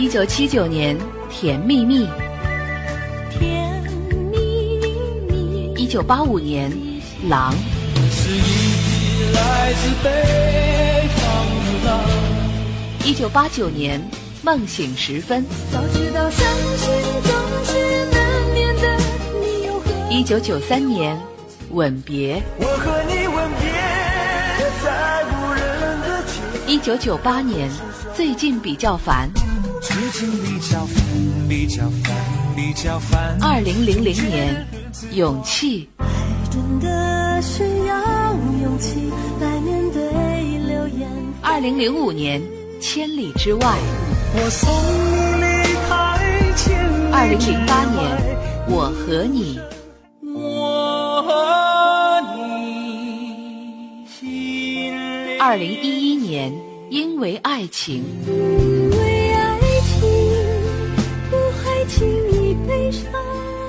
[0.00, 0.96] 一九七九年，
[1.28, 2.06] 《甜蜜蜜》。
[3.38, 3.82] 甜
[4.32, 4.78] 蜜
[5.28, 5.74] 蜜。
[5.76, 6.72] 一九八五年，
[7.28, 7.52] 《狼》。
[8.10, 12.00] 是一匹来自北方的狼。
[13.04, 14.00] 一九八九年，
[14.42, 15.44] 《梦醒时分》。
[15.70, 16.48] 早知道伤
[16.78, 16.90] 心
[17.22, 17.30] 总
[17.66, 18.22] 是难
[18.54, 18.96] 免的，
[19.38, 21.14] 你又何一九九三年，
[21.72, 22.36] 《吻别》。
[22.56, 23.70] 我和你吻别
[24.82, 25.60] 在无人
[26.00, 26.72] 的街。
[26.72, 27.68] 一九九八年，
[28.14, 29.28] 最近比较烦。
[30.00, 31.04] 最近比较烦，
[31.46, 32.16] 比较烦，
[32.56, 33.36] 比较烦。
[33.42, 34.66] 二零零零年，
[35.12, 35.90] 勇气。
[35.98, 36.06] 爱
[36.50, 38.32] 真的需要
[38.62, 40.00] 勇气来面对
[40.66, 41.06] 流言。
[41.42, 42.40] 二零零五年，
[42.80, 43.76] 千里之外。
[44.32, 44.72] 我送
[45.36, 46.18] 你离开
[46.56, 48.00] 千里二零零八年，
[48.70, 49.60] 我和你。
[50.34, 54.26] 我和你心
[55.28, 56.50] 里二零一一年，
[56.88, 58.02] 因为爱情。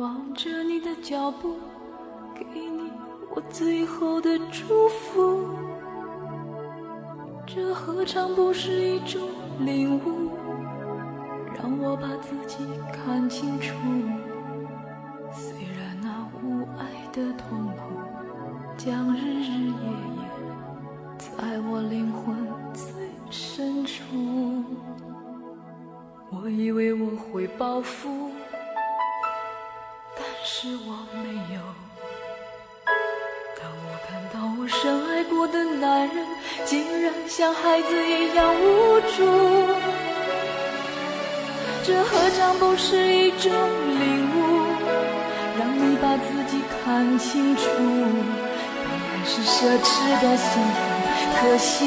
[0.00, 1.58] 望着你的脚步，
[2.34, 2.90] 给你
[3.34, 5.44] 我最后的祝福。
[7.46, 9.20] 这何尝不是一种
[9.58, 10.30] 领悟？
[11.54, 13.74] 让我把自己看清楚。
[41.82, 44.38] 这何尝不是一种领悟？
[45.58, 47.62] 让你把自己看清楚。
[48.84, 49.48] 被爱是奢
[49.82, 50.78] 侈的幸福，
[51.40, 51.86] 可惜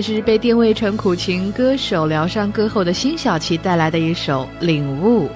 [0.00, 5.26] 这是被定位成苦情歌手疗伤歌后的辛晓琪带来的一首《领悟》。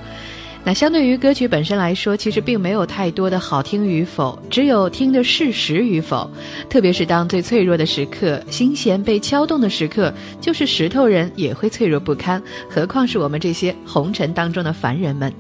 [0.65, 6.31] 那相对于歌曲本身来说，其实并没有太多的好听与否，只有听的事实与否。
[6.71, 15.31] 特别是当最脆弱的时刻，心弦被敲动的时刻，就是石头人也会脆弱不堪，何况是我们这些红尘当中的凡人们。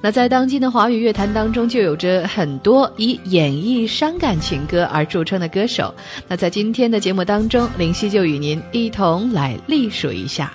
[0.00, 5.92] 那在当今的华语乐坛当中，就有着很多以演绎伤感情歌而著称的歌手。
[6.28, 10.52] 那在今天的节目当中，林夕就与您一同来历数一下，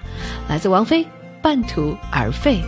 [0.47, 1.03] 来自王菲
[1.41, 2.59] 《半途而废》。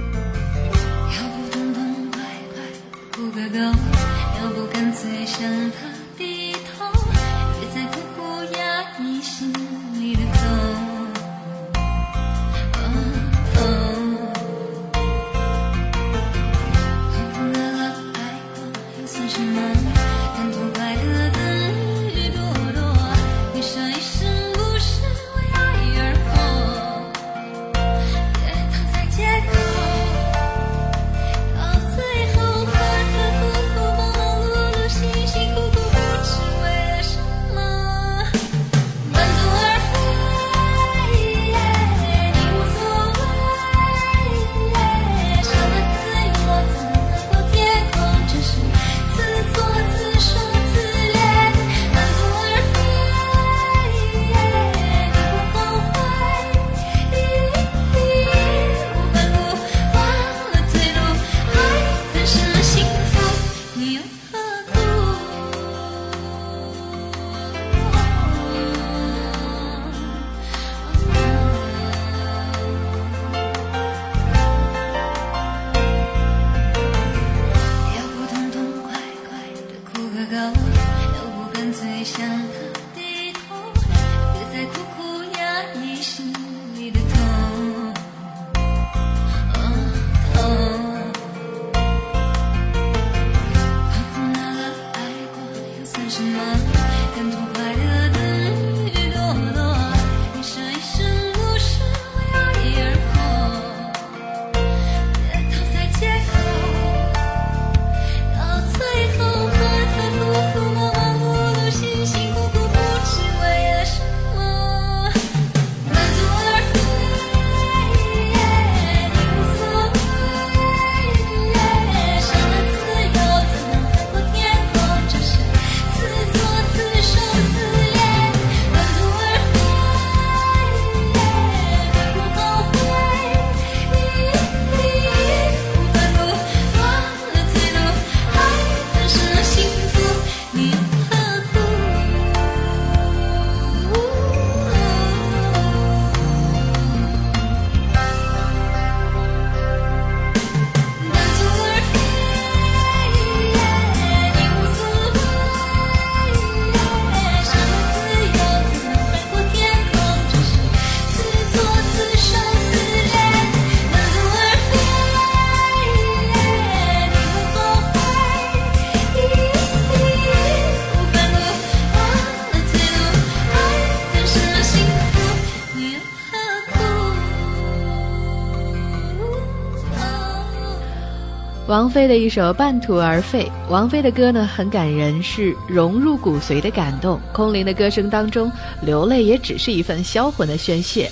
[181.84, 187.20] 王菲的一首《半途而废》，王菲的歌呢很感人，是融入骨髓的感动。
[187.34, 188.50] 空灵的歌声当中，
[188.82, 191.12] 流泪也只是一份销魂的宣泄。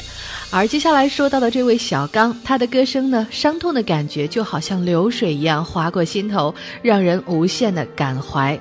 [0.50, 8.58] 而接下来说到的这位小刚，他的歌声呢，伤痛的感觉就好像流水一样划过心头，让人无限的感怀，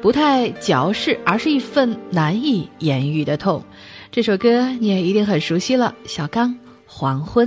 [0.00, 3.62] 不太矫饰，而是一份难以言喻的痛。
[4.10, 6.50] 这首歌你也一定很熟悉了，小刚
[6.86, 7.46] 《黄昏》。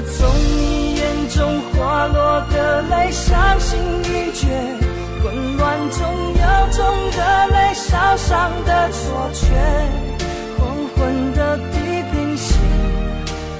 [0.00, 4.46] 从你眼中滑落的泪，伤心欲绝，
[5.22, 6.80] 混乱中有种
[7.10, 7.18] 热
[7.52, 9.44] 泪烧伤的错觉。
[10.58, 10.60] 黄
[10.94, 11.74] 昏的地
[12.10, 12.56] 平线，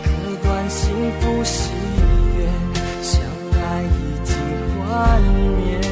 [0.05, 0.09] 割
[0.43, 0.81] 断幸
[1.21, 1.71] 福喜
[2.39, 2.47] 悦，
[3.03, 3.21] 相
[3.61, 3.93] 爱已
[4.25, 4.33] 经
[4.79, 5.21] 幻
[5.59, 5.92] 灭。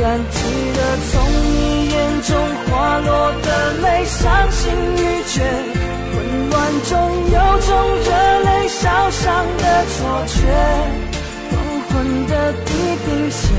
[0.00, 0.40] 依然记
[0.72, 0.80] 得
[1.12, 3.48] 从你眼中滑落的
[3.82, 5.42] 泪，伤心欲绝，
[6.10, 6.56] 混乱
[6.88, 6.90] 中
[7.30, 8.08] 有种热
[8.40, 10.38] 泪烧伤的错觉。
[11.50, 11.52] 黄
[11.86, 12.32] 昏的
[12.64, 12.72] 地
[13.04, 13.52] 平线，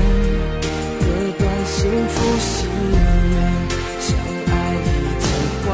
[0.98, 1.04] 割
[1.38, 2.96] 断幸福喜悦。
[4.00, 4.10] 相
[4.48, 4.88] 爱已
[5.22, 5.24] 经
[5.64, 5.70] 幻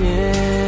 [0.00, 0.67] 灭。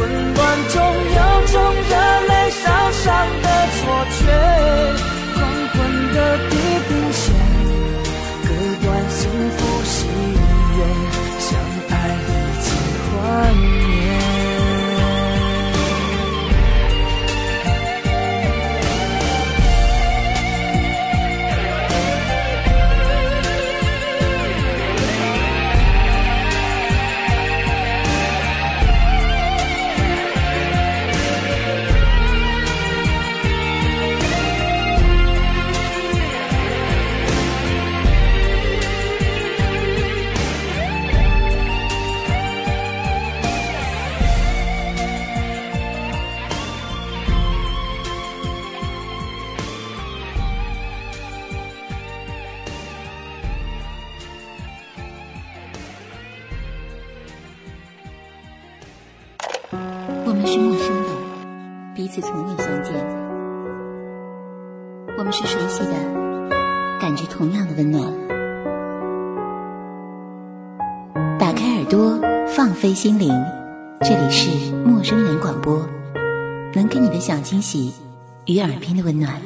[0.00, 1.54] 混乱中有种
[1.90, 1.92] 热
[2.26, 3.04] 泪烧伤
[3.42, 3.80] 的错
[4.16, 4.20] 觉，
[5.34, 5.38] 黄
[5.74, 5.76] 昏
[6.14, 6.16] 的
[6.48, 6.52] 地
[6.88, 7.22] 平线，
[8.42, 8.48] 割
[8.82, 9.20] 断幸
[9.58, 9.92] 福喜
[10.78, 10.80] 悦，
[11.38, 11.48] 相
[11.90, 12.66] 爱已经
[13.12, 13.14] 幻
[13.56, 13.79] 灭。
[73.02, 73.32] 心灵，
[74.02, 74.50] 这里是
[74.84, 75.88] 陌生人广播，
[76.74, 77.94] 能给你的小惊喜
[78.44, 79.40] 与耳边的温暖。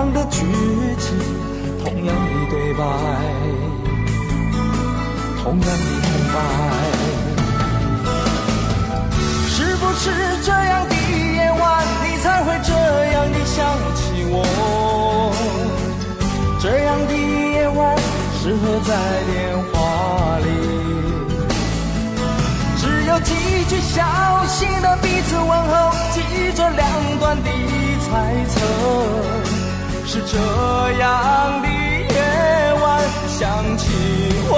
[0.00, 0.38] 样的剧
[0.98, 1.18] 情，
[1.84, 2.82] 同样的对白，
[5.42, 5.66] 同样的
[6.00, 6.36] 空白。
[9.50, 10.10] 是不是
[10.42, 12.72] 这样的夜晚，你才会这
[13.12, 13.58] 样的想
[13.94, 14.34] 起我？
[16.62, 17.94] 这样的夜晚，
[18.40, 18.90] 适合在
[19.26, 19.36] 电
[19.70, 20.48] 话里。
[22.78, 23.34] 只有几
[23.68, 24.00] 句小
[24.46, 26.22] 心的彼此问候，记
[26.56, 27.50] 着两端的
[28.00, 28.08] 猜
[28.48, 29.49] 测。
[30.12, 30.36] 是这
[30.98, 33.86] 样的夜晚，想起
[34.48, 34.52] 我。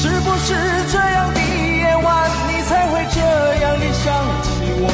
[0.00, 0.54] 是不是
[0.92, 3.18] 这样的夜晚，你才会这
[3.62, 4.06] 样的想
[4.44, 4.86] 起我？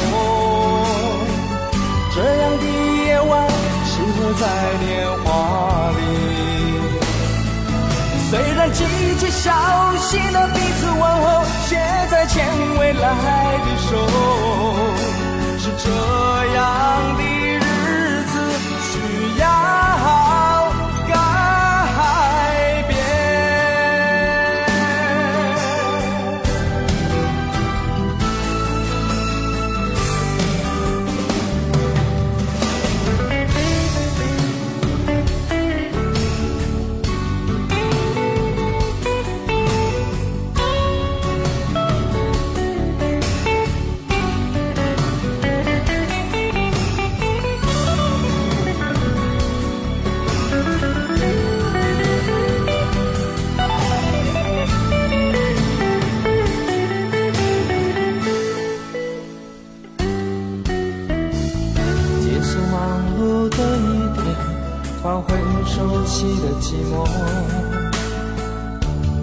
[2.15, 2.65] 这样的
[3.05, 3.31] 夜晚，
[3.85, 4.43] 适合在
[4.81, 5.27] 电话
[5.91, 6.01] 里。
[8.31, 8.81] 虽然几
[9.19, 9.45] 句小
[9.97, 11.77] 心的彼此问候，写
[12.09, 12.43] 在牵
[12.79, 13.05] 未来
[13.63, 13.93] 的手，
[15.87, 17.36] 这样的
[66.17, 67.05] 熟悉的寂寞。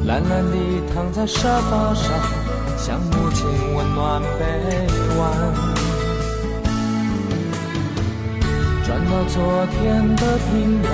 [0.07, 0.57] 懒懒地
[0.95, 2.09] 躺在沙发上，
[2.79, 4.45] 想母亲温暖臂
[5.19, 5.21] 弯。
[8.85, 10.89] 转到昨天的频道，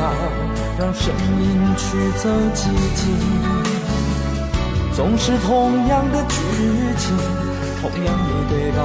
[0.79, 1.45] 让声音
[1.77, 1.85] 驱
[2.17, 2.65] 走寂
[2.97, 3.05] 静。
[4.95, 6.35] 总是同样的剧
[6.97, 7.15] 情，
[7.83, 8.79] 同样的对白。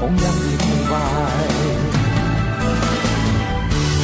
[0.00, 0.20] 同样的
[0.58, 1.97] 空白。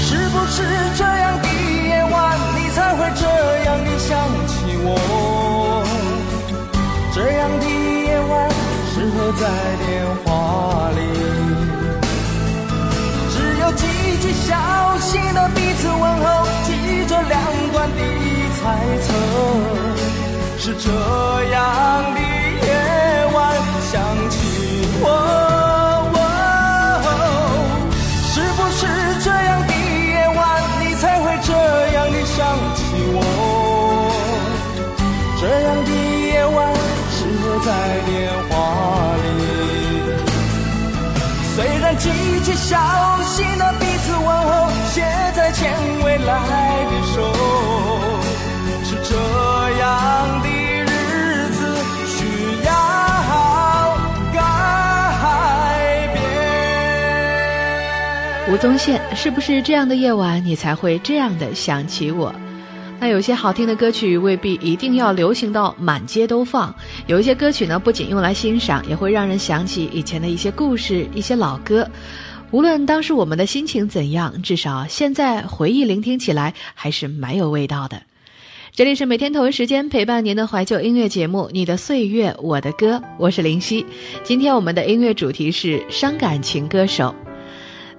[0.07, 0.63] 是不是
[0.97, 1.49] 这样的
[1.89, 3.25] 夜晚，你才会这
[3.65, 4.13] 样的想
[4.47, 4.53] 起
[4.85, 5.83] 我？
[7.15, 8.33] 这样的夜晚，
[8.93, 9.43] 适合在
[9.87, 9.89] 电
[10.23, 10.99] 话里。
[13.33, 13.83] 只有几
[14.21, 14.53] 句小
[15.01, 16.25] 心的彼此问候，
[16.65, 16.69] 记
[17.07, 17.33] 着两
[17.73, 18.01] 端的
[18.61, 18.63] 猜
[19.01, 19.07] 测。
[20.59, 20.91] 是这
[21.51, 22.69] 样的夜
[23.33, 23.43] 晚，
[23.91, 23.93] 想
[24.29, 24.37] 起
[25.01, 25.54] 我。
[35.45, 36.75] 这样的夜晚，
[37.11, 37.71] 适合在
[38.07, 38.55] 电话
[39.15, 39.27] 里。
[41.55, 42.09] 虽然几
[42.43, 42.79] 句小
[43.25, 45.05] 心的彼此问候，现
[45.35, 45.71] 在牵
[46.03, 47.21] 未来的手，
[48.85, 49.15] 是这
[49.79, 51.77] 样的日子
[52.07, 52.25] 需
[52.65, 52.73] 要
[54.33, 54.39] 改
[56.15, 56.25] 变。
[58.51, 62.35] 吴宗宪，是不是这样的夜晚，你才会这样的想起我？
[63.05, 66.75] 那有些好听的歌曲未必一定要流行到满街都放，
[67.07, 71.87] 有一些歌曲呢，不仅用来欣赏，也会让人想起以前的一些故事、一些老歌。
[72.51, 78.01] 无论当时我们的心情怎样，至少现在回忆聆听起来还是蛮有味道的。
[78.73, 83.85] 这里是每天同一时间陪伴您的怀旧音乐节目《你的岁月我的歌》，我是林夕。
[84.23, 87.15] 今天我们的音乐主题是伤感情歌手。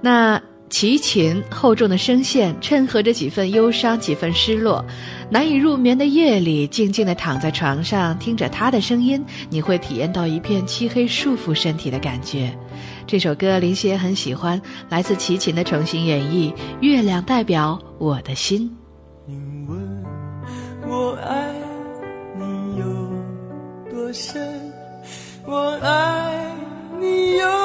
[0.01, 4.83] 那齐秦厚重的声线衬合着几分忧伤，几分失落。
[5.29, 12.51] 难以入眠的夜里，静静的躺在床上，听着他的声音，你会体验到一片漆黑束缚身体的感觉。
[13.07, 16.51] 这首歌林夕也很喜欢，来自齐秦的重新演绎，
[16.81, 18.69] 《月亮代表我的心》。
[19.27, 19.35] 你
[19.67, 20.03] 问
[20.87, 21.53] 我爱
[22.37, 24.41] 你有多深，
[25.45, 26.51] 我爱
[26.99, 27.64] 你有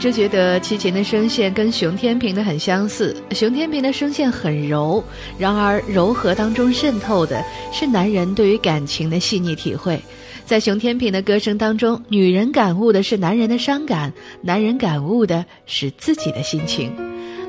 [0.00, 3.14] 直觉得齐秦的声线跟熊天平的很相似。
[3.32, 5.04] 熊天平的声线很柔，
[5.36, 10.02] 然而柔和当中渗透的是男人对于感情的细腻体会。
[10.46, 14.10] 在熊天平的歌声当中，女人感悟的是男人的伤感，
[14.40, 16.90] 男人感悟的是自己的心情。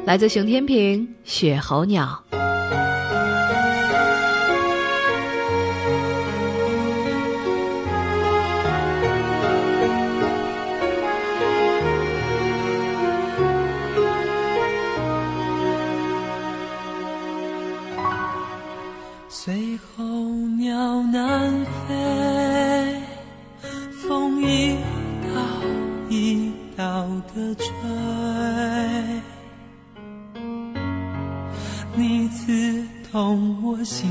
[0.03, 2.21] 来自熊天平《雪候鸟》。
[33.85, 34.10] see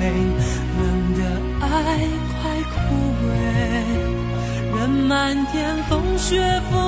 [0.00, 1.20] 冷的
[1.60, 1.66] 爱
[2.30, 2.40] 快
[2.72, 2.76] 枯
[3.24, 3.28] 萎
[4.76, 6.38] 任漫天风雪
[6.70, 6.87] 风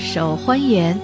[0.00, 0.94] 首《欢颜》，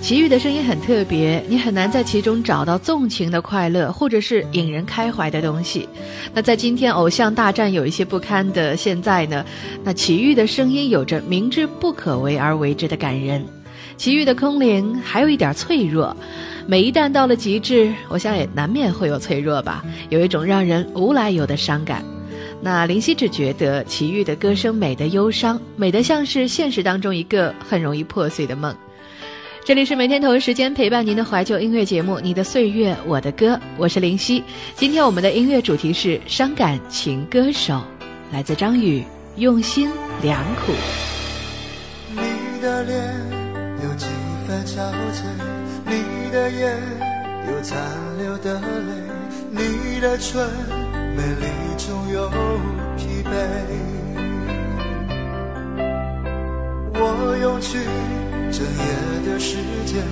[0.00, 5.86] 齐豫的声音很特别，你很难在其中找到纵情的快乐，或者是引人开怀的东西。
[6.32, 9.44] 那在今天偶像大战有一些不堪的现在呢，
[9.84, 13.44] 那齐豫的声音有着明知不可为而为之的感人。
[13.98, 16.16] 齐豫的空灵还有一点脆弱，
[16.66, 22.02] 每一旦到了极致，我想也难免会有脆弱吧，有一种让人无来由的伤感。
[22.60, 28.74] 那林夕只觉得齐豫的歌声美得忧伤，美得像是现实当中一个很容易破碎的梦。
[29.64, 34.42] 这里是每天同一时间陪伴您的怀旧音乐节目《你的岁月我的歌》，我是林夕。
[34.74, 37.82] 今天我们的音乐主题是伤感情歌手，
[38.32, 39.04] 来自张宇，
[39.36, 39.90] 用心
[40.22, 40.72] 良苦。
[42.10, 42.96] 你的脸
[43.82, 44.06] 有几
[44.46, 44.78] 分憔
[45.12, 45.24] 悴，
[45.84, 46.80] 你的眼
[47.48, 47.78] 有残
[48.18, 48.64] 留的泪，
[49.50, 50.48] 你的唇
[51.16, 51.46] 美丽
[52.16, 52.30] 有
[52.96, 53.30] 疲惫。
[56.94, 57.00] 我
[57.42, 57.68] 用去
[58.50, 58.84] 整夜
[59.26, 60.02] 的时间，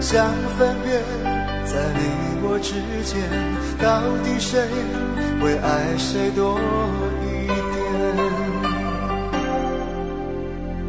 [0.00, 0.10] 想
[0.58, 0.90] 分辨
[1.64, 2.02] 在你
[2.42, 2.74] 我之
[3.06, 3.14] 间，
[3.78, 3.86] 到
[4.24, 4.50] 底谁
[5.40, 6.58] 会爱谁多
[7.22, 7.56] 一点。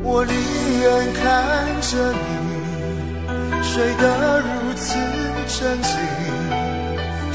[0.03, 0.34] 我宁
[0.82, 1.24] 愿看
[1.82, 2.26] 着你
[3.61, 3.71] 睡
[4.01, 4.03] 得
[4.39, 4.84] 如此
[5.47, 5.91] 沉静，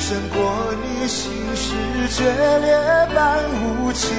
[0.09, 0.41] 胜过
[0.83, 1.75] 你心事
[2.09, 2.25] 决
[2.61, 2.73] 裂
[3.15, 4.17] 般无情。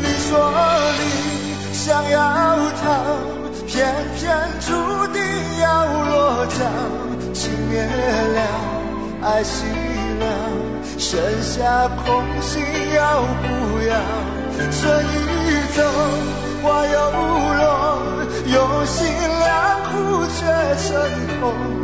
[0.00, 0.30] 你说
[1.00, 2.86] 你想要逃，
[3.66, 4.70] 偏偏注
[5.12, 5.20] 定
[5.60, 6.58] 要落脚。
[7.32, 7.82] 情灭
[8.36, 8.38] 了，
[9.20, 9.64] 爱熄
[10.20, 10.24] 了，
[10.96, 12.62] 剩下空心
[12.94, 13.92] 要不要？
[14.70, 15.82] 春已走，
[16.62, 17.98] 花又落，
[18.46, 19.04] 用心
[19.40, 20.46] 良苦却
[20.88, 20.94] 成
[21.40, 21.83] 空。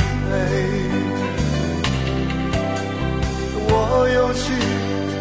[3.73, 3.73] 我
[4.13, 4.43] 用去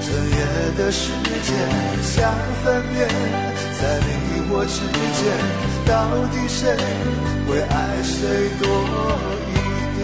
[0.07, 0.39] 整夜
[0.79, 1.03] 的时
[1.43, 1.49] 间，
[2.03, 2.13] 想
[2.63, 2.97] 分辨
[3.79, 4.09] 在你
[4.51, 4.77] 我之
[5.19, 5.23] 间，
[5.87, 5.91] 到
[6.31, 6.59] 底谁
[7.47, 8.19] 会爱谁
[8.61, 8.65] 多
[9.47, 9.53] 一
[9.97, 10.01] 点。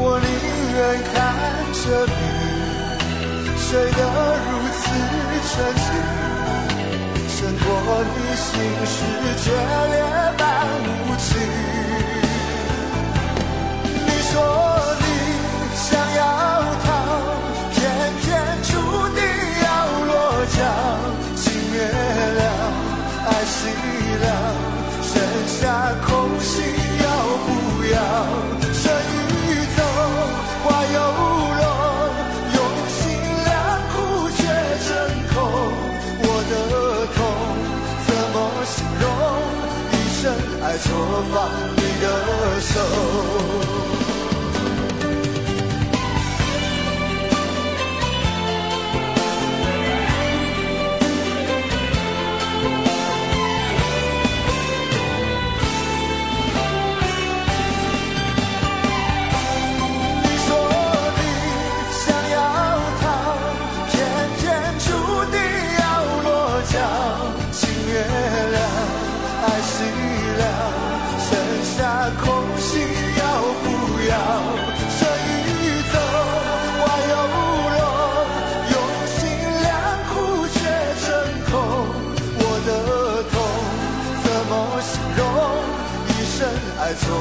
[0.00, 0.26] 我宁
[0.74, 0.78] 愿
[1.12, 1.14] 看
[1.72, 2.16] 着你
[3.58, 4.00] 睡得
[4.44, 4.48] 如
[4.78, 4.80] 此
[5.48, 5.52] 沉
[5.84, 5.88] 静，
[7.28, 7.66] 胜过
[8.14, 8.48] 你心
[8.86, 8.96] 事
[9.42, 9.46] 决
[9.90, 9.96] 裂
[10.38, 10.40] 般
[11.04, 11.28] 无情。
[14.38, 15.06] 说你
[15.74, 16.22] 想要
[16.84, 16.86] 逃
[17.74, 17.76] 偏
[18.22, 18.26] 偏
[18.62, 18.70] 注
[19.16, 19.20] 定
[19.64, 19.66] 要
[20.08, 20.10] 落
[20.56, 20.58] 脚
[21.34, 21.74] 情灭
[22.38, 22.42] 了
[23.26, 23.58] 爱熄
[24.22, 24.26] 了
[25.02, 25.10] 剩
[25.58, 25.58] 下
[26.06, 26.08] 空
[26.40, 26.54] 心
[27.02, 27.06] 要
[27.46, 27.48] 不
[27.94, 27.98] 要
[28.78, 28.80] 春
[29.26, 29.78] 已走
[30.62, 30.96] 花又
[31.58, 31.62] 落
[32.54, 32.58] 用
[32.96, 32.98] 心
[33.44, 33.50] 良
[33.90, 33.94] 苦
[34.38, 34.40] 却
[34.86, 34.88] 成
[35.32, 35.34] 空
[36.22, 36.54] 我的
[37.16, 37.18] 痛
[38.06, 39.04] 怎么形容
[39.92, 40.22] 一生
[40.62, 40.86] 爱错
[41.32, 41.36] 放
[41.76, 43.67] 你的手。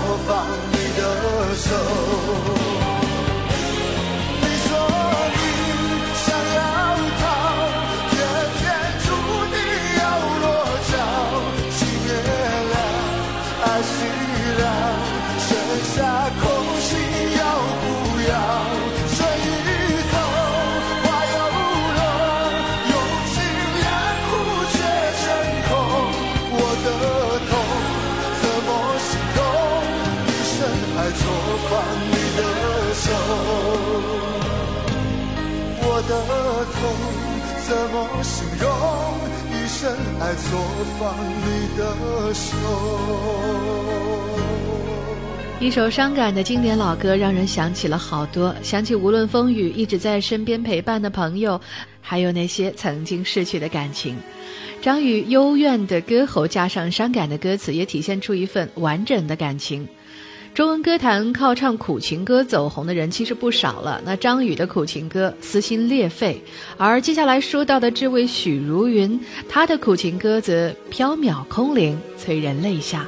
[0.09, 1.96] 我放你的手。
[40.49, 40.59] 说
[40.97, 42.55] 放你的手。
[45.59, 51.59] 一首伤感的经典老歌，让人想起了好多，想起无论风雨一直在身边陪伴的朋友，
[51.99, 54.15] 还有那些曾经逝去的感情。
[54.81, 59.85] 张宇幽怨的歌喉加上伤感的歌词，也体现出一份完整的感情。
[60.57, 66.41] 中文歌坛靠唱苦情歌走红的人其实不少了，那张宇的苦情歌撕心裂肺，
[66.77, 73.07] 而接下来说到的这位许茹芸，她的苦情歌则飘渺空灵，催人泪下。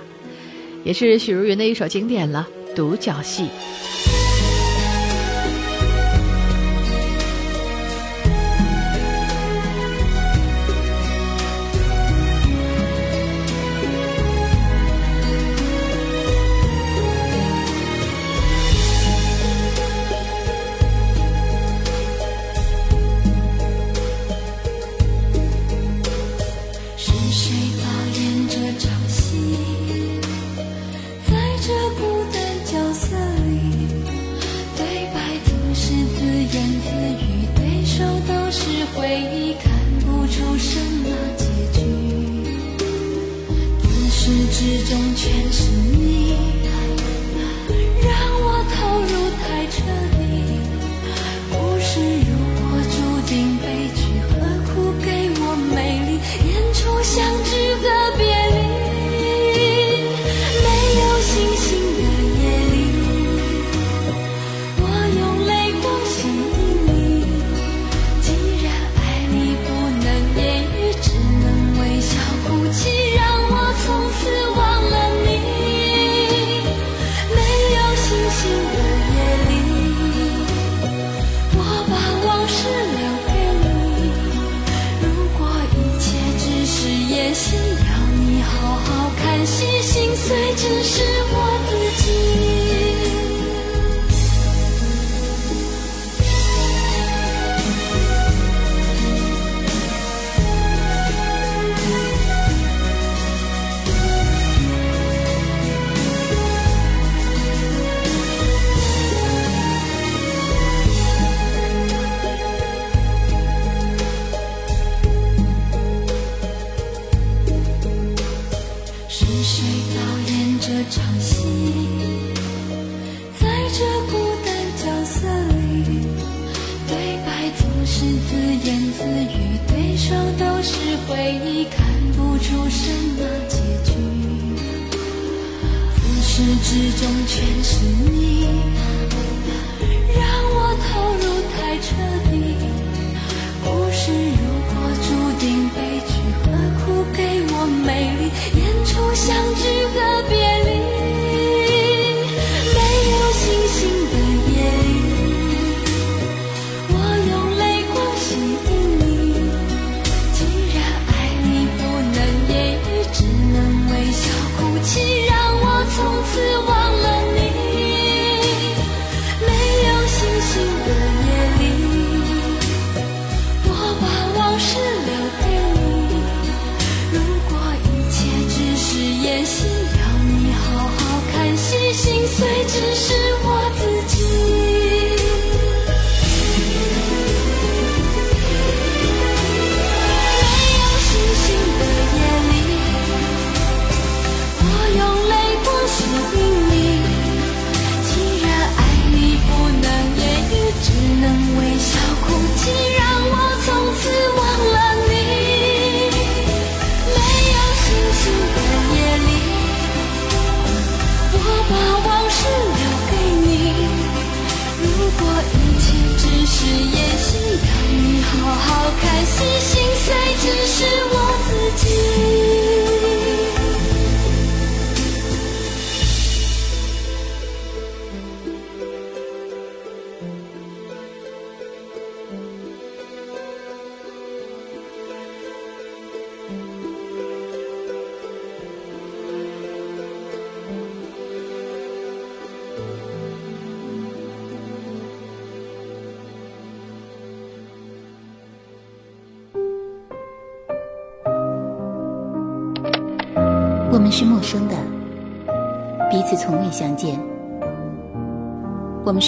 [0.84, 3.46] 也是许茹芸的一首经典了，《独角戏》。
[44.60, 46.59] 始终全是你。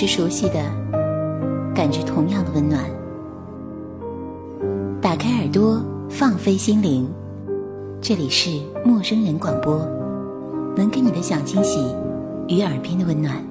[0.01, 0.55] 是熟悉的，
[1.75, 2.83] 感觉同样的温暖。
[4.99, 5.79] 打开耳朵，
[6.09, 7.07] 放飞心灵，
[8.01, 8.49] 这里是
[8.83, 9.87] 陌生人广播，
[10.75, 11.95] 能给你的小惊喜
[12.47, 13.50] 与耳边的温暖。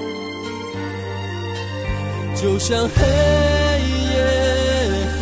[2.41, 4.17] 就像黑夜
[5.11, 5.19] 和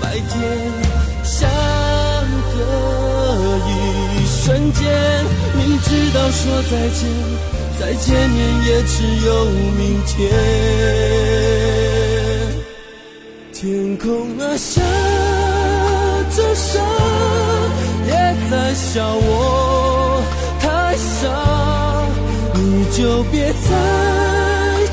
[0.00, 0.32] 白天
[1.22, 1.48] 相
[2.52, 2.58] 隔
[3.68, 3.70] 一
[4.26, 4.82] 瞬间，
[5.56, 7.00] 明知道说再见，
[7.78, 9.44] 再见面也只有
[9.78, 10.10] 明天。
[13.52, 14.82] 天空啊，下
[16.34, 16.80] 着沙，
[18.08, 18.10] 也
[18.50, 20.20] 在笑我
[20.58, 20.66] 太
[20.96, 21.22] 傻，
[22.54, 24.51] 你就别再。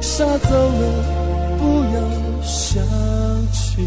[0.00, 0.82] 杀，走了，
[1.58, 1.62] 不
[1.94, 2.82] 要想
[3.52, 3.86] 起。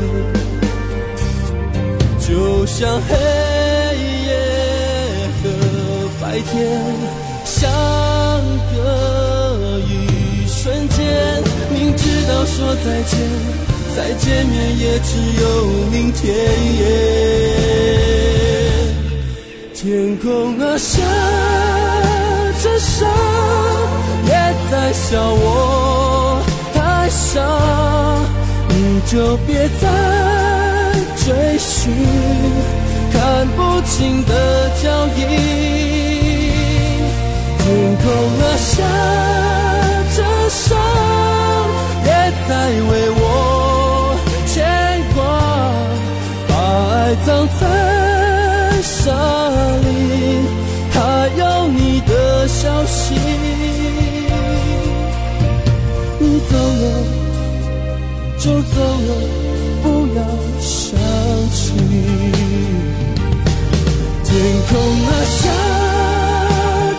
[2.61, 3.15] 就像黑
[4.23, 4.29] 夜
[5.41, 5.49] 和
[6.21, 6.53] 白天
[7.43, 7.67] 相
[8.71, 8.77] 隔
[9.79, 10.99] 一瞬间。
[11.73, 13.17] 明知道说再见，
[13.95, 15.09] 再见面也只
[15.41, 15.43] 有
[15.91, 16.21] 明天。
[19.73, 21.01] 天空啊，下
[22.61, 23.07] 着沙，
[24.27, 24.31] 也
[24.69, 26.43] 在笑我
[26.75, 27.09] 太。
[27.09, 27.41] 傻，
[28.69, 29.89] 你就别再
[31.23, 31.93] 追寻
[33.13, 34.31] 看不清的
[34.81, 34.83] 脚
[35.17, 35.19] 印。
[37.59, 37.65] 天
[37.97, 38.05] 空
[38.41, 38.71] 啊，下
[40.15, 40.17] 着
[40.49, 40.75] 沙，
[42.05, 42.09] 也
[42.49, 42.49] 在
[42.89, 43.19] 为我
[44.47, 44.51] 牵
[45.13, 45.19] 挂，
[46.47, 46.51] 把
[46.91, 47.27] 爱葬
[47.59, 47.61] 在
[48.81, 49.05] 沙
[49.85, 49.87] 里，
[50.91, 50.95] 还
[51.37, 52.11] 有你的
[52.47, 53.13] 消息。
[56.19, 56.83] 你走了
[58.39, 59.09] 就走了，
[64.71, 65.39] 空啊，下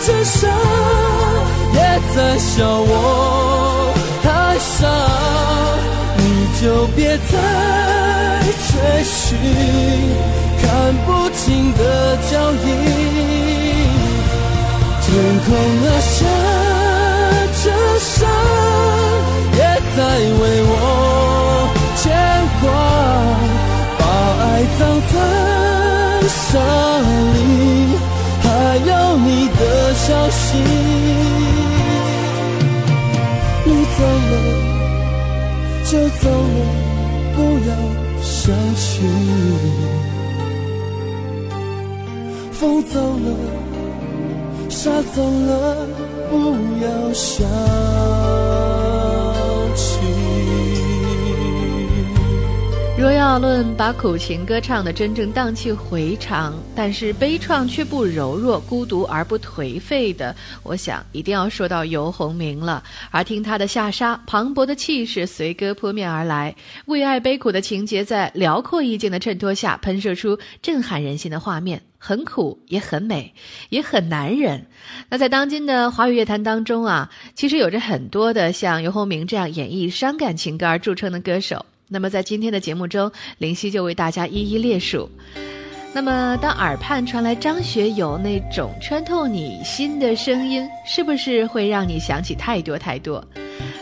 [0.05, 0.39] 着沙，
[1.75, 1.79] 也
[2.14, 2.93] 在笑我
[4.23, 4.27] 太
[4.59, 4.70] 傻。
[6.18, 6.23] 你
[6.61, 6.62] 就
[6.95, 7.33] 别再
[8.68, 8.70] 追
[9.03, 9.16] 寻
[10.61, 10.64] 看
[11.07, 11.41] 不清
[11.73, 11.81] 的
[12.31, 12.66] 脚印，
[15.01, 15.09] 天
[15.45, 15.49] 空
[15.81, 16.14] 落下
[17.62, 17.64] 着
[17.99, 18.29] 伤，
[19.55, 19.59] 也
[19.97, 19.99] 在
[20.41, 20.70] 为我
[21.97, 22.03] 牵
[22.61, 22.64] 挂，
[23.99, 24.01] 把
[24.43, 24.45] 爱
[24.79, 24.81] 葬
[25.12, 25.14] 在
[26.29, 26.51] 沙
[33.64, 33.98] 你走
[34.30, 34.32] 了。
[35.84, 36.61] 就走了，
[37.36, 37.38] 不
[37.68, 37.70] 要
[38.22, 38.32] 想
[38.74, 38.82] 起。
[42.53, 43.26] 风走了，
[44.70, 45.86] 沙走了，
[46.30, 46.34] 不
[46.82, 47.46] 要想。
[53.03, 60.32] 若要论把苦情歌唱的真正荡气回肠，但是悲怆却不柔弱，孤独而不颓废的，
[60.62, 62.80] 我想一定要说到游鸿明了。
[63.11, 73.34] 而听他的下沙，磅礴的气势随歌扑面而来，为爱悲苦的情节在辽阔意境的衬托下，喷射出震撼人心的画面，很苦也很美，
[73.70, 74.64] 也很男人。
[75.09, 81.66] 那在当今的华语乐坛当中啊，其实有着很多的像游鸿明这样演绎伤感情歌而著称的歌手。
[81.93, 85.07] 那么在今天的节目中，林夕就为大家一一列数。
[85.93, 93.22] 那么当耳畔传来张学友那种穿透你心的声音，是不是会让你想起太多太多？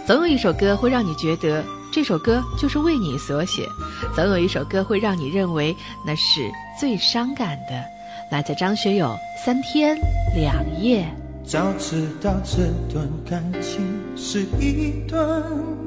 [0.05, 3.65] 总有一首歌会让你觉得这首歌就是为你所写，
[4.13, 5.73] 总有一首歌会让你认为
[6.05, 6.51] 那是
[6.81, 7.81] 最伤感的。
[8.29, 9.07] 来自张学友
[9.45, 9.97] 《三天
[10.35, 11.03] 两夜》。
[11.45, 13.81] 早知道这段感情
[14.17, 15.43] 是一段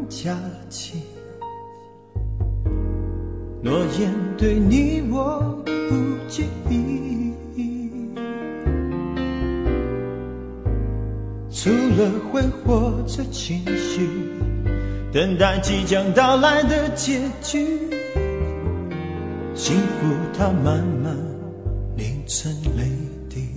[0.09, 0.37] 假
[0.69, 1.02] 期。
[3.63, 5.71] 诺言对你我不
[6.27, 7.31] 介意，
[11.49, 14.09] 除了挥霍着情绪，
[15.13, 17.79] 等待即将到来的结局。
[19.55, 21.15] 幸福它慢慢
[21.95, 22.91] 凝成泪
[23.29, 23.47] 滴，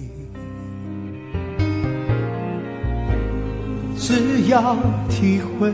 [3.99, 4.77] 只要
[5.09, 5.73] 体会。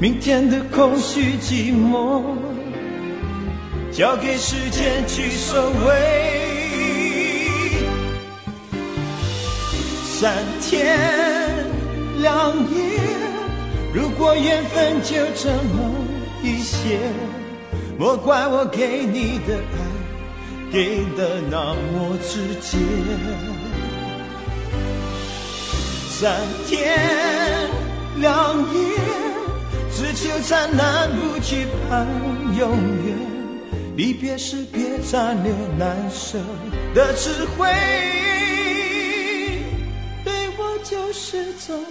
[0.00, 2.22] 明天的空虚寂寞，
[3.90, 6.40] 交给时间去收尾。
[10.04, 10.98] 三天
[12.20, 13.00] 两夜，
[13.92, 15.90] 如果缘分就这么
[16.42, 16.98] 一些，
[17.98, 19.78] 莫怪我给你的爱
[20.70, 22.78] 给的那么直接。
[26.10, 26.36] 三
[26.68, 27.79] 天。
[28.20, 28.80] 两眼，
[29.90, 32.06] 只求灿烂，不期盼
[32.58, 33.16] 永远。
[33.96, 36.38] 离别时，别残留难舍
[36.94, 37.66] 的智慧，
[40.24, 41.82] 对我就是种。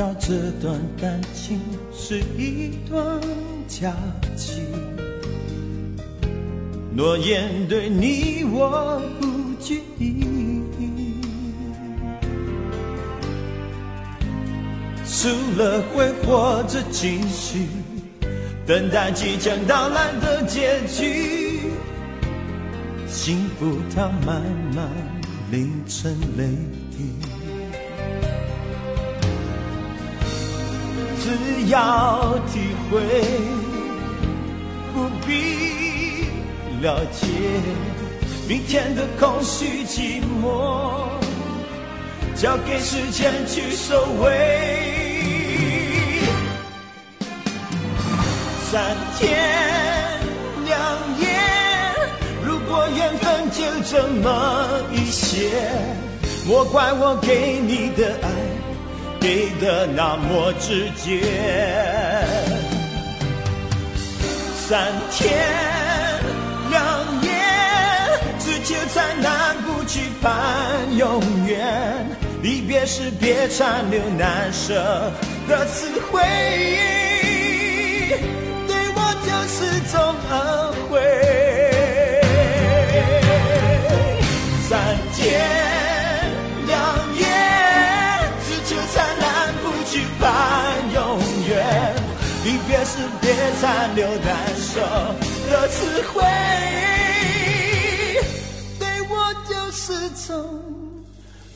[0.00, 1.60] 道这段感情
[1.92, 3.20] 是一段
[3.68, 3.94] 假
[4.34, 4.62] 期，
[6.96, 9.26] 诺言对你我不
[9.62, 10.64] 介意，
[15.04, 15.28] 除
[15.58, 17.66] 了挥霍着情绪，
[18.66, 21.60] 等待即将到来的结局，
[23.06, 24.40] 幸福它慢
[24.74, 24.88] 慢
[25.50, 26.46] 淋成泪
[31.30, 32.58] 只要体
[32.90, 33.00] 会，
[34.92, 36.24] 不必
[36.82, 37.28] 了解
[38.48, 41.04] 明天的空虚寂寞，
[42.34, 44.26] 交给时间去收尾。
[48.72, 49.38] 三天
[50.66, 50.80] 两
[51.20, 51.28] 夜，
[52.44, 55.48] 如果缘分就这么一些，
[56.44, 58.28] 莫怪我给你的爱。
[59.20, 61.20] 给的那么直接，
[64.66, 65.38] 三天
[66.70, 66.82] 两
[67.22, 67.30] 夜，
[68.38, 72.06] 只求灿烂，不惧盼永远。
[72.42, 75.12] 离别时别残留难舍
[75.46, 76.22] 的词汇，
[78.66, 80.00] 对我就是种
[80.30, 81.59] 恩惠。
[93.20, 94.80] 别残留难受
[95.50, 96.22] 的词汇，
[98.78, 99.12] 对我
[99.48, 99.92] 就是
[100.26, 100.28] 种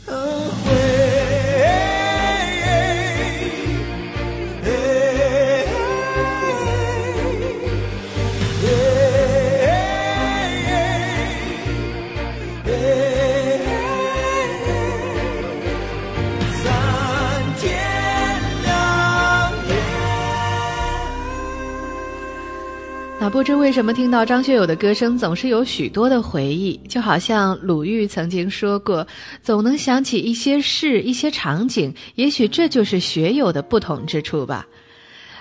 [0.07, 0.12] 后
[0.65, 0.84] 悔。
[23.35, 29.05] 不知为什么听到张学友的歌声，总是有许多的回忆，就好像鲁豫曾经说过，
[29.43, 34.64] 总能想起一些事、一些场景，也许这就是学友的不同之处吧。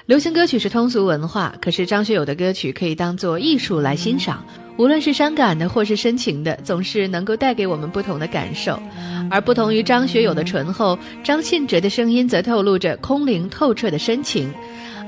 [0.07, 4.43] 流行歌曲是通俗文化，可是张学友的歌曲可以当做艺术来欣赏，
[4.77, 8.81] 无论是伤感的或是深情的，总是能够带给我们不同的感受。
[9.29, 14.51] 而不同于张学友的醇厚，张信哲的声音则透露着空灵透彻的深情。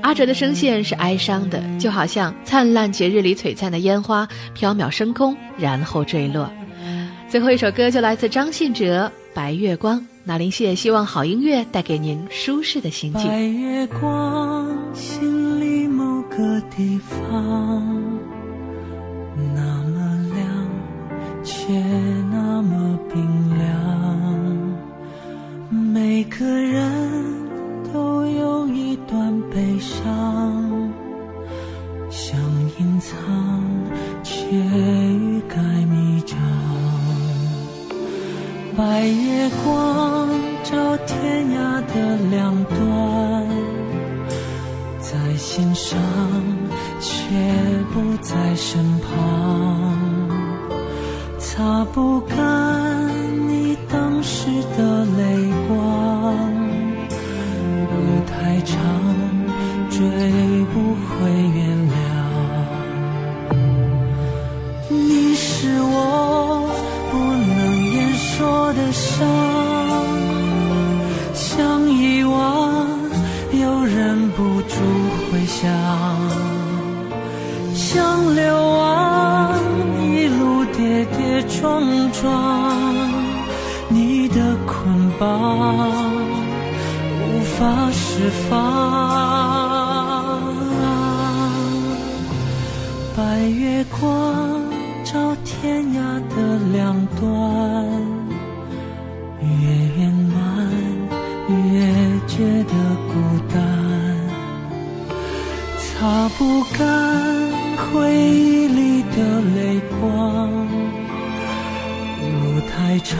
[0.06, 6.48] 阿哲的声线是哀伤的，就好像灿烂节日里璀璨的烟花，飘渺升空，然后坠落。
[7.28, 9.98] 最后一首歌就来自张信哲《白月光》。
[10.22, 13.26] 那林谢希望好音乐带给您舒适的心境。
[13.26, 17.84] 白月光，心里某个地方，
[19.56, 20.46] 那么亮，
[21.42, 21.66] 却
[22.30, 23.66] 那么冰凉。
[25.92, 27.35] 每个人
[29.08, 30.92] 段悲伤，
[32.10, 32.38] 想
[32.78, 33.14] 隐藏，
[34.22, 36.36] 却欲盖弥彰。
[38.76, 40.28] 白月光
[40.64, 43.46] 照天涯的两端，
[45.00, 45.98] 在心上
[47.00, 47.14] 却
[47.94, 49.96] 不在身旁，
[51.38, 52.36] 擦不干
[53.48, 55.85] 你当时的泪光。
[58.66, 58.74] 路太长，
[59.90, 60.00] 追
[60.74, 60.74] 不
[61.06, 61.56] 回原
[61.88, 61.94] 谅。
[64.88, 66.68] 你是我
[67.12, 67.56] 不能
[67.94, 69.26] 言说的伤，
[71.32, 72.86] 想遗忘
[73.52, 74.74] 又忍不住
[75.30, 75.70] 回想，
[77.74, 79.54] 想流亡
[80.02, 82.74] 一路跌跌撞撞，
[83.88, 86.15] 你的捆绑。
[87.58, 88.52] 法释放。
[93.16, 94.00] 白月光
[95.04, 95.98] 照天涯
[96.28, 97.24] 的两端，
[99.40, 99.46] 越
[99.96, 100.36] 圆满
[101.48, 101.56] 越
[102.26, 102.34] 觉
[102.64, 102.72] 得
[103.08, 103.14] 孤
[103.52, 103.56] 单，
[105.78, 106.78] 擦不干
[107.78, 110.50] 回忆里的泪光，
[112.20, 113.16] 路太长，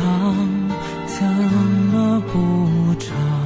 [1.06, 1.24] 怎
[1.90, 2.34] 么不
[2.98, 3.45] 长？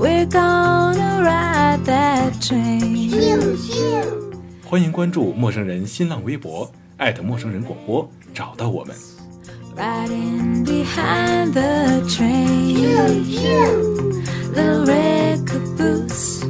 [0.00, 3.10] we're gonna ride that train
[4.64, 6.70] 欢迎关注陌生人新浪微博
[7.22, 8.96] 陌生人广播找到我们
[9.76, 14.22] ride in behind the train to you
[14.54, 16.46] the record boost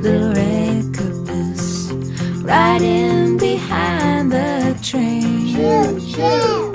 [0.00, 1.92] the record boost
[2.42, 6.73] ride in behind the train to you